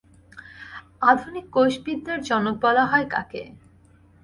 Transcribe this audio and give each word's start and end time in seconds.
আধুনিক 1.01 1.45
কোষবিদ্যার 1.49 2.19
জনক 2.21 2.55
বলা 2.63 2.83
হয় 2.85 3.07
কাকে? 3.09 3.41